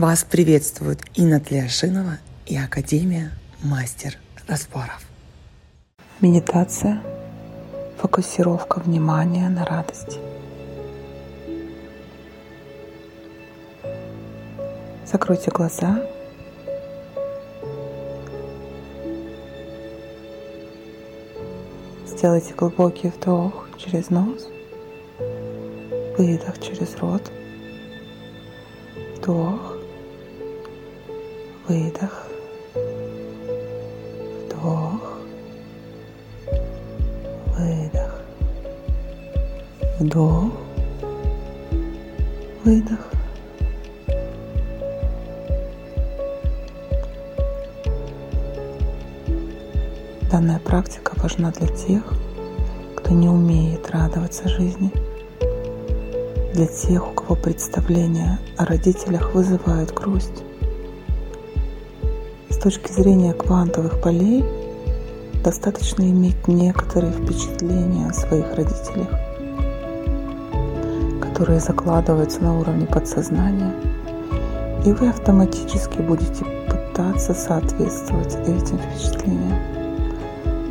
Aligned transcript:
Вас 0.00 0.24
приветствует 0.24 0.98
Инна 1.14 1.40
Тлешинова 1.40 2.16
и 2.46 2.56
Академия 2.56 3.32
Мастер 3.62 4.16
Разборов. 4.48 5.06
Медитация. 6.22 7.02
Фокусировка 7.98 8.80
внимания 8.80 9.46
на 9.50 9.66
радости. 9.66 10.18
Закройте 15.04 15.50
глаза. 15.50 16.02
Сделайте 22.06 22.54
глубокий 22.54 23.08
вдох 23.08 23.68
через 23.76 24.08
нос, 24.08 24.48
выдох 26.16 26.58
через 26.58 26.96
рот, 26.96 27.30
вдох, 29.18 29.76
выдох, 31.70 32.26
вдох, 34.44 35.20
выдох, 37.56 38.22
вдох, 40.00 40.52
выдох. 42.64 43.12
Данная 50.28 50.58
практика 50.58 51.12
важна 51.22 51.52
для 51.52 51.68
тех, 51.68 52.02
кто 52.96 53.10
не 53.12 53.28
умеет 53.28 53.88
радоваться 53.90 54.48
жизни, 54.48 54.90
для 56.52 56.66
тех, 56.66 57.08
у 57.08 57.12
кого 57.12 57.36
представления 57.36 58.40
о 58.56 58.64
родителях 58.64 59.34
вызывают 59.34 59.92
грусть. 59.94 60.42
Точки 62.62 62.92
зрения 62.92 63.32
квантовых 63.32 64.02
полей 64.02 64.44
достаточно 65.42 66.02
иметь 66.02 66.46
некоторые 66.46 67.10
впечатления 67.10 68.06
о 68.06 68.12
своих 68.12 68.54
родителях, 68.54 69.08
которые 71.22 71.58
закладываются 71.58 72.42
на 72.42 72.60
уровне 72.60 72.84
подсознания, 72.84 73.72
и 74.84 74.92
вы 74.92 75.08
автоматически 75.08 76.02
будете 76.02 76.44
пытаться 76.68 77.32
соответствовать 77.32 78.34
этим 78.46 78.76
впечатлениям. 78.76 79.58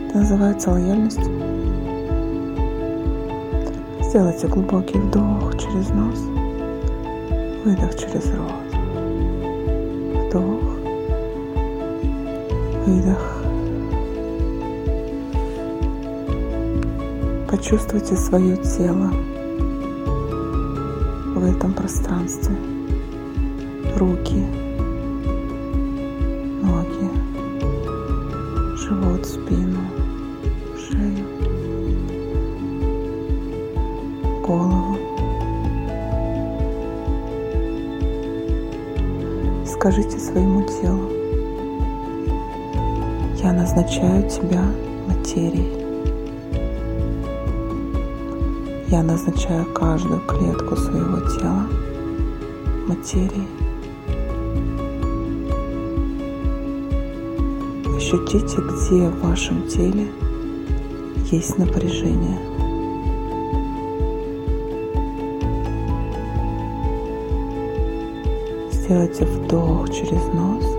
Это 0.09 0.19
называется 0.19 0.69
лояльность. 0.69 1.25
Сделайте 4.01 4.47
глубокий 4.47 4.99
вдох 4.99 5.57
через 5.57 5.89
нос, 5.89 6.19
выдох 7.65 7.97
через 7.97 8.31
рот. 8.35 8.68
Выдох. 12.89 13.21
Почувствуйте 17.49 18.15
свое 18.15 18.57
тело 18.57 19.11
в 21.35 21.43
этом 21.43 21.73
пространстве. 21.73 22.55
Руки, 23.95 24.45
ноги, 26.61 27.09
живот, 28.77 29.25
спину, 29.25 29.81
шею, 30.77 31.25
голову. 34.45 34.97
Скажите 39.65 40.19
своему 40.19 40.63
телу, 40.63 41.18
я 43.43 43.53
назначаю 43.53 44.29
тебя 44.29 44.61
материей. 45.07 45.79
Я 48.89 49.01
назначаю 49.01 49.65
каждую 49.73 50.19
клетку 50.21 50.75
своего 50.75 51.19
тела 51.37 51.67
материей. 52.87 53.47
Ощутите, 57.95 58.57
где 58.57 59.07
в 59.07 59.21
вашем 59.21 59.67
теле 59.67 60.07
есть 61.31 61.57
напряжение. 61.57 62.39
Сделайте 68.71 69.25
вдох 69.25 69.89
через 69.91 70.25
нос, 70.33 70.78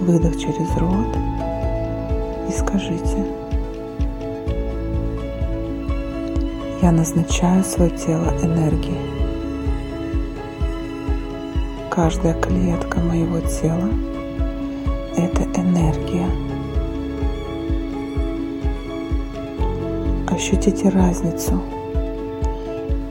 выдох 0.00 0.36
через 0.38 0.76
рот 0.76 1.16
и 2.48 2.52
скажите, 2.52 3.24
я 6.82 6.92
назначаю 6.92 7.62
свое 7.62 7.90
тело 7.90 8.32
энергией. 8.42 8.98
Каждая 11.90 12.34
клетка 12.34 13.00
моего 13.00 13.40
тела– 13.40 13.90
это 15.16 15.42
энергия. 15.60 16.26
Ощутите 20.28 20.88
разницу, 20.88 21.60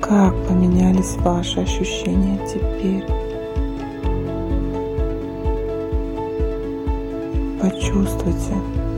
как 0.01 0.33
поменялись 0.47 1.15
ваши 1.17 1.59
ощущения 1.59 2.39
теперь. 2.47 3.18
Почувствуйте, 7.69 8.55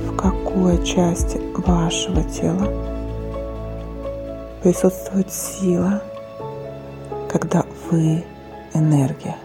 в 0.07 0.15
какой 0.15 0.81
части 0.85 1.41
вашего 1.57 2.23
тела 2.23 2.69
присутствует 4.63 5.29
сила, 5.29 6.01
когда 7.29 7.65
вы 7.89 8.23
энергия. 8.73 9.35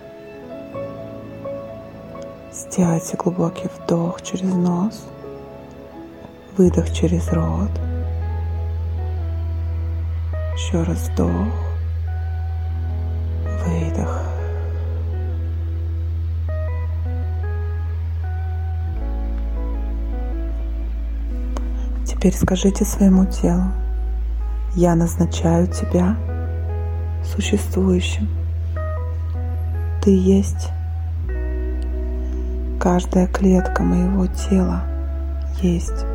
Сделайте 2.53 3.17
глубокий 3.17 3.69
вдох 3.81 4.23
через 4.23 4.55
нос, 4.55 5.05
выдох 6.57 6.93
через 6.93 7.27
рот. 7.33 7.71
Еще 10.55 10.85
раз 10.85 11.09
вдох, 11.09 11.49
выдох. 13.65 14.26
Теперь 22.17 22.35
скажите 22.35 22.87
своему 22.87 23.27
телу, 23.27 23.65
я 24.75 24.95
назначаю 24.95 25.67
тебя 25.67 26.17
существующим. 27.23 28.27
Ты 30.03 30.17
есть. 30.17 30.71
Каждая 32.81 33.27
клетка 33.27 33.83
моего 33.83 34.27
тела 34.29 34.83
есть. 35.61 36.07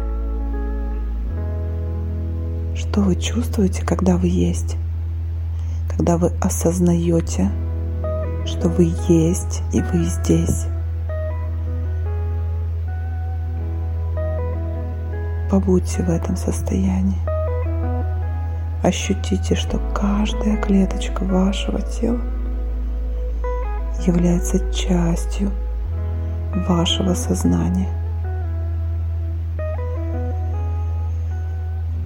Что 2.75 3.01
вы 3.01 3.15
чувствуете, 3.15 3.85
когда 3.85 4.17
вы 4.17 4.27
есть? 4.27 4.77
Когда 5.95 6.17
вы 6.17 6.31
осознаете, 6.41 7.51
что 8.47 8.69
вы 8.69 8.91
есть 9.07 9.61
и 9.71 9.81
вы 9.81 10.03
здесь. 10.05 10.65
Побудьте 15.51 16.01
в 16.01 16.09
этом 16.09 16.37
состоянии. 16.37 17.19
Ощутите, 18.83 19.53
что 19.53 19.79
каждая 19.93 20.55
клеточка 20.55 21.25
вашего 21.25 21.81
тела 21.81 22.21
является 24.07 24.73
частью 24.73 25.51
вашего 26.69 27.13
сознания. 27.15 27.89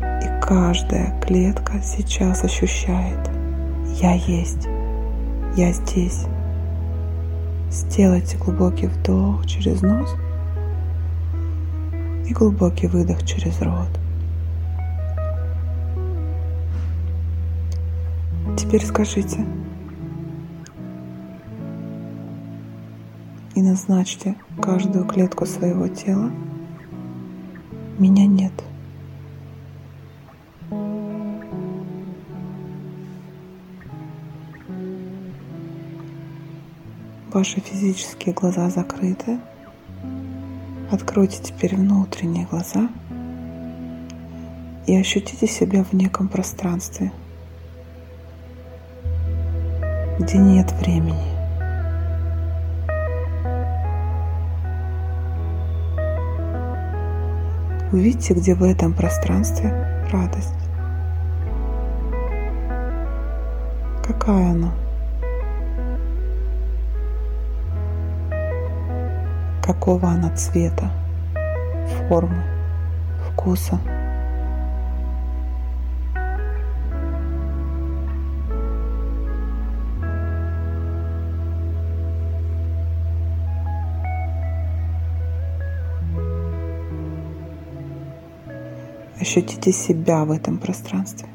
И 0.02 0.42
каждая 0.42 1.14
клетка 1.22 1.74
сейчас 1.84 2.44
ощущает 2.44 3.30
«Я 4.02 4.14
есть, 4.14 4.68
я 5.56 5.72
здесь». 5.72 6.26
Сделайте 7.70 8.38
глубокий 8.38 8.88
вдох 8.88 9.46
через 9.46 9.84
нос 9.84 10.16
и 12.28 12.34
глубокий 12.34 12.88
выдох 12.88 13.24
через 13.26 13.62
рот. 13.62 13.90
Теперь 18.58 18.84
скажите 18.86 19.46
и 23.56 23.62
назначьте 23.62 24.36
каждую 24.62 25.06
клетку 25.06 25.46
своего 25.46 25.88
тела. 25.88 26.32
Меня 27.98 28.26
нет. 28.26 28.52
Ваши 37.32 37.60
физические 37.60 38.34
глаза 38.34 38.70
закрыты. 38.70 39.40
Откройте 40.92 41.42
теперь 41.42 41.76
внутренние 41.76 42.46
глаза 42.46 42.90
и 44.86 44.96
ощутите 44.96 45.48
себя 45.48 45.84
в 45.84 45.94
неком 45.94 46.28
пространстве, 46.28 47.12
где 50.20 50.38
нет 50.38 50.72
времени. 50.74 51.36
Увидьте, 57.92 58.36
где 58.36 58.54
в 58.54 58.62
этом 58.62 58.94
пространстве 58.94 59.72
радость. 60.12 60.54
Какая 64.06 64.52
она? 64.52 64.85
Какого 69.66 70.10
она 70.10 70.30
цвета, 70.36 70.92
формы, 72.08 72.44
вкуса? 73.32 73.80
Ощутите 89.20 89.72
себя 89.72 90.26
в 90.26 90.32
этом 90.32 90.60
пространстве. 90.60 91.28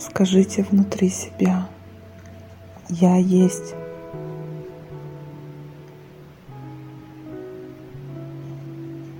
Скажите 0.00 0.64
внутри 0.64 1.10
себя, 1.10 1.68
я 2.88 3.14
есть. 3.14 3.77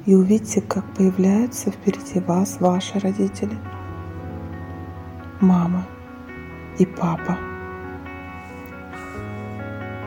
И 0.09 0.15
увидите, 0.15 0.63
как 0.63 0.87
появляются 0.95 1.71
впереди 1.71 2.19
вас 2.21 2.61
ваши 2.61 2.99
родители, 2.99 3.59
мама 5.39 5.85
и 6.79 6.87
папа. 6.87 7.37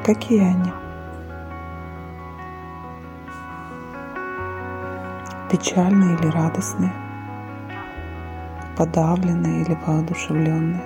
Какие 0.03 0.39
они? 0.39 0.71
печальные 5.51 6.18
или 6.18 6.27
радостные, 6.30 6.94
подавленные 8.75 9.62
или 9.62 9.77
воодушевленные. 9.86 10.81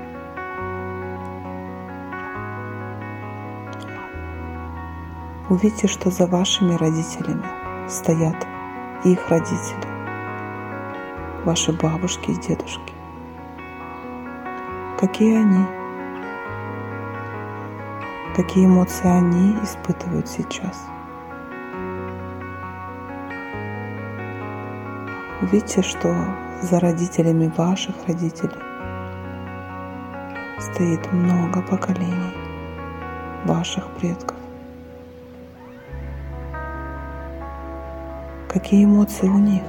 Увидьте, 5.50 5.88
что 5.88 6.10
за 6.10 6.26
вашими 6.28 6.74
родителями 6.74 7.46
стоят 7.88 8.55
их 9.06 9.30
родители, 9.30 9.86
ваши 11.46 11.72
бабушки 11.72 12.32
и 12.32 12.36
дедушки. 12.36 12.94
Какие 15.00 15.38
они? 15.38 15.66
Какие 18.36 18.66
эмоции 18.66 19.08
они 19.08 19.56
испытывают 19.64 20.28
сейчас? 20.28 20.90
Увидьте, 25.42 25.84
что 25.84 26.16
за 26.64 26.80
родителями 26.80 27.54
ваших 27.56 27.96
родителей 28.08 28.58
стоит 30.60 31.12
много 31.14 31.62
поколений 31.62 32.34
ваших 33.46 33.88
предков. 33.92 34.45
Какие 38.56 38.86
эмоции 38.86 39.28
у 39.28 39.38
них? 39.38 39.64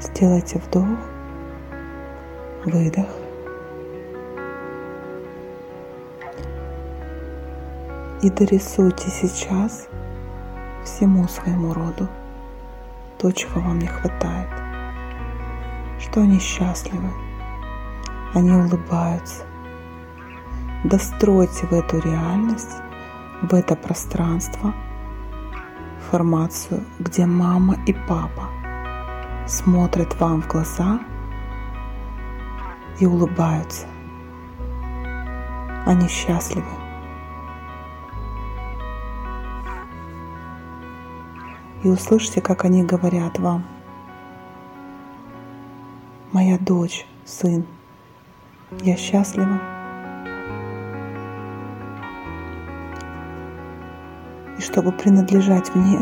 Сделайте 0.00 0.58
вдох, 0.58 0.98
выдох. 2.64 3.06
и 8.22 8.30
дорисуйте 8.30 9.08
сейчас 9.08 9.86
всему 10.84 11.28
своему 11.28 11.72
роду 11.72 12.08
то, 13.18 13.30
чего 13.30 13.60
вам 13.60 13.78
не 13.78 13.86
хватает, 13.86 14.48
что 16.00 16.22
они 16.22 16.40
счастливы, 16.40 17.10
они 18.34 18.52
улыбаются. 18.52 19.44
Достройте 20.84 21.66
в 21.66 21.72
эту 21.72 21.98
реальность, 22.00 22.76
в 23.42 23.54
это 23.54 23.76
пространство 23.76 24.74
формацию, 26.10 26.84
где 26.98 27.26
мама 27.26 27.76
и 27.86 27.92
папа 27.92 28.48
смотрят 29.46 30.18
вам 30.20 30.42
в 30.42 30.48
глаза 30.48 31.00
и 33.00 33.06
улыбаются. 33.06 33.86
Они 35.86 36.08
счастливы. 36.08 36.86
и 41.86 41.88
услышьте, 41.88 42.40
как 42.40 42.64
они 42.64 42.82
говорят 42.82 43.38
вам. 43.38 43.64
Моя 46.32 46.58
дочь, 46.58 47.06
сын, 47.24 47.64
я 48.70 48.96
счастлива. 48.96 49.60
И 54.58 54.60
чтобы 54.60 54.92
принадлежать 54.92 55.74
мне, 55.74 55.98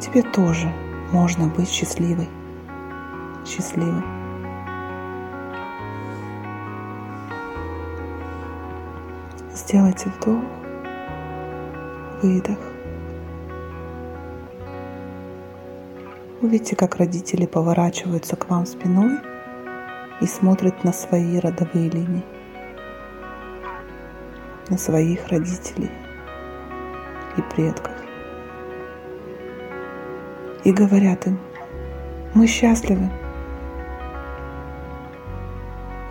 тебе 0.00 0.22
тоже 0.22 0.72
можно 1.12 1.48
быть 1.48 1.68
счастливой, 1.68 2.28
счастливым. 3.44 4.04
Сделайте 9.52 10.10
вдох, 10.10 10.42
выдох. 12.22 12.58
Увидите, 16.40 16.76
как 16.76 16.96
родители 16.96 17.46
поворачиваются 17.46 18.36
к 18.36 18.48
вам 18.50 18.66
спиной 18.66 19.18
и 20.20 20.26
смотрят 20.26 20.84
на 20.84 20.92
свои 20.92 21.38
родовые 21.38 21.90
линии, 21.90 22.24
на 24.68 24.78
своих 24.78 25.28
родителей 25.28 25.90
и 27.36 27.42
предков. 27.54 27.92
И 30.64 30.72
говорят 30.72 31.26
им, 31.26 31.38
мы 32.34 32.46
счастливы. 32.46 33.10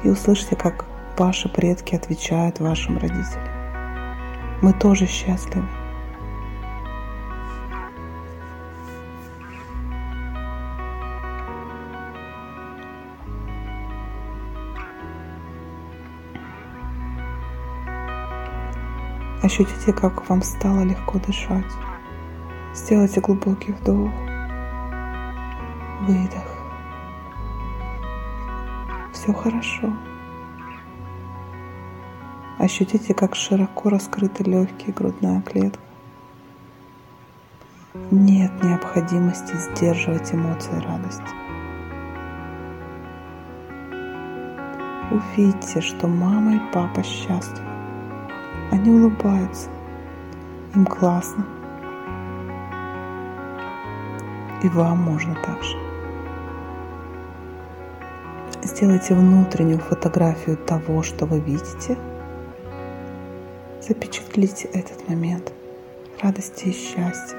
И 0.04 0.10
услышьте, 0.10 0.56
как 0.56 0.86
ваши 1.18 1.50
предки 1.50 1.96
отвечают 1.96 2.60
вашим 2.60 2.98
родителям. 2.98 3.48
Мы 4.62 4.74
тоже 4.74 5.08
счастливы. 5.08 5.68
Ощутите, 19.44 19.92
как 19.92 20.30
вам 20.30 20.42
стало 20.42 20.84
легко 20.84 21.20
дышать. 21.20 21.66
Сделайте 22.74 23.20
глубокий 23.20 23.74
вдох, 23.74 24.10
выдох. 26.04 26.48
Все 29.12 29.34
хорошо. 29.34 29.94
Ощутите, 32.58 33.14
как 33.14 33.36
широко 33.36 33.90
раскрыты 33.90 34.46
легкие 34.46 34.94
грудная 34.94 35.42
клетка. 35.42 35.82
Нет 38.12 38.64
необходимости 38.64 39.54
сдерживать 39.58 40.34
эмоции 40.34 40.80
радости. 40.80 41.22
Увидьте, 45.12 45.82
что 45.82 46.08
мама 46.08 46.56
и 46.56 46.62
папа 46.72 47.04
счастливы. 47.04 47.73
Они 48.74 48.90
улыбаются. 48.90 49.70
Им 50.74 50.88
классно. 50.88 51.46
И 54.64 54.70
вам 54.70 54.98
можно 54.98 55.36
также. 55.36 55.78
Сделайте 58.64 59.14
внутреннюю 59.14 59.78
фотографию 59.78 60.58
того, 60.58 61.04
что 61.04 61.28
вы 61.28 61.40
видите. 61.40 61.96
Запечатлите 63.80 64.68
этот 64.70 65.08
момент 65.08 65.54
радости 66.20 66.70
и 66.70 66.72
счастья. 66.72 67.38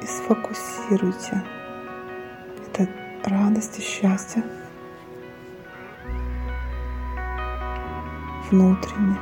И 0.00 0.06
сфокусируйте 0.06 1.42
это 2.68 3.05
радость 3.26 3.78
и 3.78 3.82
счастье 3.82 4.42
внутренне 8.50 9.16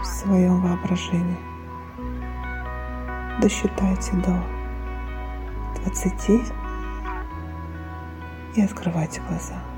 в 0.00 0.04
своем 0.04 0.60
воображении. 0.60 1.38
Досчитайте 3.40 4.12
до 4.16 4.44
20 5.82 6.42
и 8.56 8.62
открывайте 8.62 9.22
глаза. 9.22 9.71